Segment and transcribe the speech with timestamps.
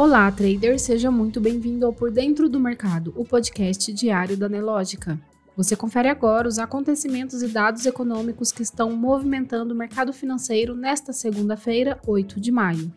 [0.00, 5.18] Olá, trader, seja muito bem-vindo ao Por Dentro do Mercado, o podcast diário da Nelógica.
[5.56, 11.12] Você confere agora os acontecimentos e dados econômicos que estão movimentando o mercado financeiro nesta
[11.12, 12.92] segunda-feira, 8 de maio.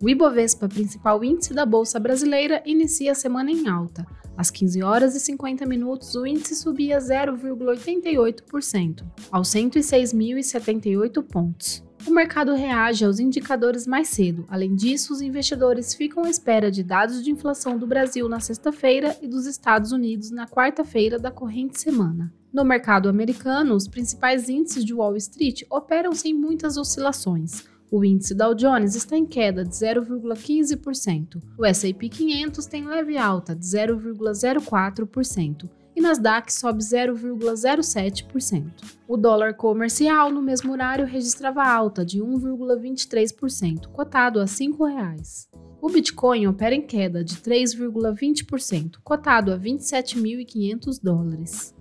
[0.00, 4.06] O Ibovespa, principal índice da Bolsa Brasileira, inicia a semana em alta.
[4.36, 12.54] Às 15 horas e 50 minutos, o índice subia 0,88%, aos 106.078 pontos o mercado
[12.54, 14.44] reage aos indicadores mais cedo.
[14.48, 19.16] Além disso, os investidores ficam à espera de dados de inflação do Brasil na sexta-feira
[19.22, 22.32] e dos Estados Unidos na quarta-feira da corrente semana.
[22.52, 27.64] No mercado americano, os principais índices de Wall Street operam sem muitas oscilações.
[27.90, 31.42] O índice Dow Jones está em queda de 0,15%.
[31.58, 38.72] O S&P 500 tem leve alta de 0,04% e Nasdaq sobe 0,07%.
[39.06, 45.48] O dólar comercial no mesmo horário registrava alta de 1,23%, cotado a R$ 5,00.
[45.80, 51.74] O Bitcoin opera em queda de 3,20%, cotado a 27.500 dólares.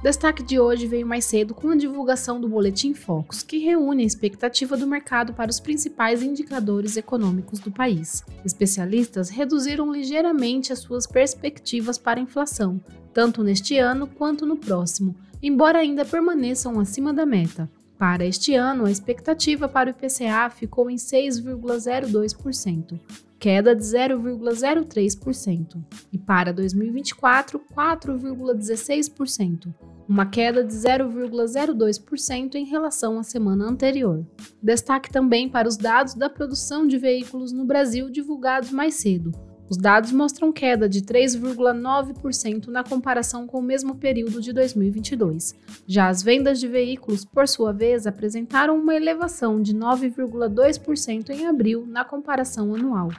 [0.00, 4.06] Destaque de hoje veio mais cedo com a divulgação do Boletim Focus, que reúne a
[4.06, 8.24] expectativa do mercado para os principais indicadores econômicos do país.
[8.44, 12.80] Especialistas reduziram ligeiramente as suas perspectivas para a inflação,
[13.12, 17.68] tanto neste ano quanto no próximo, embora ainda permaneçam acima da meta.
[17.98, 22.96] Para este ano, a expectativa para o IPCA ficou em 6,02%,
[23.40, 29.74] queda de 0,03%, e para 2024, 4,16%,
[30.08, 34.24] uma queda de 0,02% em relação à semana anterior.
[34.62, 39.47] Destaque também para os dados da produção de veículos no Brasil divulgados mais cedo.
[39.70, 45.54] Os dados mostram queda de 3,9% na comparação com o mesmo período de 2022.
[45.86, 51.86] Já as vendas de veículos, por sua vez, apresentaram uma elevação de 9,2% em abril
[51.86, 53.10] na comparação anual.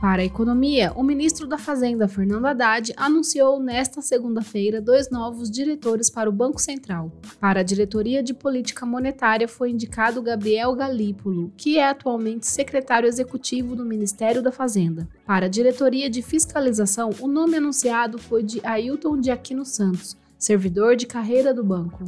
[0.00, 6.08] Para a economia, o ministro da Fazenda, Fernando Haddad, anunciou nesta segunda-feira dois novos diretores
[6.08, 7.10] para o Banco Central.
[7.40, 13.74] Para a diretoria de política monetária foi indicado Gabriel Galípolo, que é atualmente secretário executivo
[13.74, 15.08] do Ministério da Fazenda.
[15.26, 20.94] Para a diretoria de fiscalização, o nome anunciado foi de Ailton de Aquino Santos, servidor
[20.94, 22.04] de carreira do banco.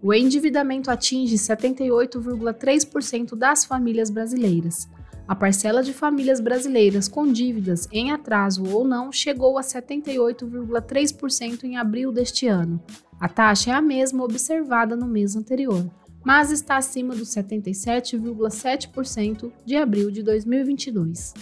[0.00, 4.88] O endividamento atinge 78,3% das famílias brasileiras.
[5.32, 11.78] A parcela de famílias brasileiras com dívidas em atraso ou não chegou a 78,3% em
[11.78, 12.78] abril deste ano.
[13.18, 15.90] A taxa é a mesma observada no mês anterior,
[16.22, 21.32] mas está acima dos 77,7% de abril de 2022.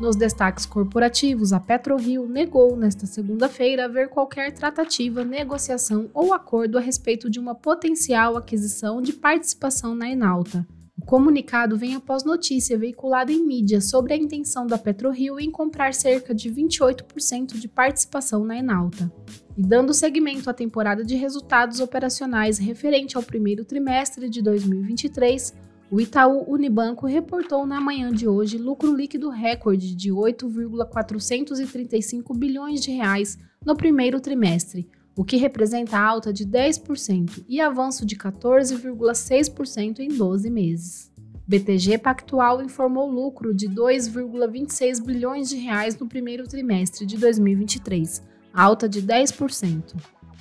[0.00, 6.80] Nos destaques corporativos, a PetroRio negou nesta segunda-feira haver qualquer tratativa, negociação ou acordo a
[6.80, 10.66] respeito de uma potencial aquisição de participação na Enalta.
[10.96, 15.92] O comunicado vem após notícia veiculada em mídia sobre a intenção da PetroRio em comprar
[15.92, 19.12] cerca de 28% de participação na Enalta.
[19.54, 25.54] E dando seguimento à temporada de resultados operacionais referente ao primeiro trimestre de 2023,
[25.90, 32.92] o Itaú Unibanco reportou na manhã de hoje lucro líquido recorde de 8,435 bilhões de
[32.92, 33.36] reais
[33.66, 40.48] no primeiro trimestre, o que representa alta de 10% e avanço de 14,6% em 12
[40.48, 41.10] meses.
[41.44, 48.22] BTG Pactual informou lucro de 2,26 bilhões de reais no primeiro trimestre de 2023,
[48.54, 49.96] alta de 10%.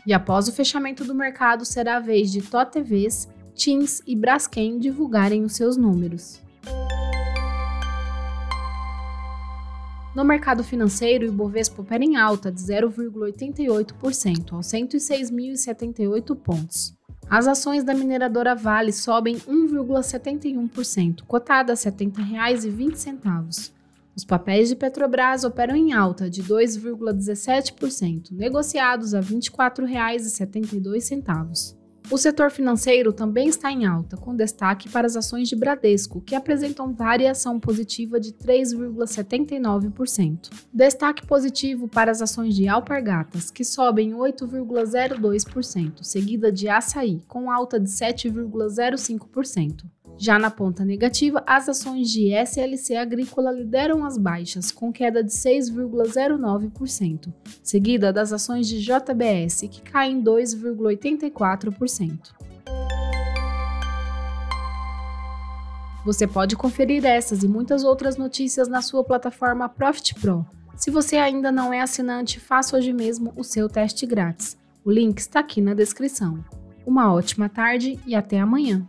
[0.06, 5.44] E após o fechamento do mercado, será a vez de TOTVs Teams e Braskem divulgarem
[5.44, 6.42] os seus números.
[10.16, 16.94] No mercado financeiro, o Ibovespa opera em alta de 0,88% aos 106.078 pontos.
[17.30, 23.72] As ações da mineradora Vale sobem 1,71%, cotada a R$ 70,20.
[24.16, 31.79] Os papéis de Petrobras operam em alta de 2,17%, negociados a R$ 24,72.
[32.12, 36.34] O setor financeiro também está em alta, com destaque para as ações de Bradesco, que
[36.34, 40.50] apresentam variação positiva de 3,79%.
[40.74, 47.80] Destaque positivo para as ações de Alpargatas, que sobem 8,02%, seguida de Açaí, com alta
[47.80, 49.84] de 7,05%.
[50.22, 55.32] Já na ponta negativa, as ações de SLC Agrícola lideram as baixas, com queda de
[55.32, 57.34] 6,09%,
[57.64, 62.34] seguida das ações de JBS, que caem 2,84%.
[66.04, 70.46] Você pode conferir essas e muitas outras notícias na sua plataforma Profit Pro.
[70.76, 74.58] Se você ainda não é assinante, faça hoje mesmo o seu teste grátis.
[74.84, 76.44] O link está aqui na descrição.
[76.86, 78.86] Uma ótima tarde e até amanhã!